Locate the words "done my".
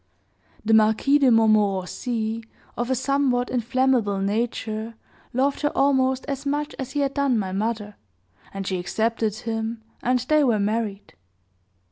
7.13-7.51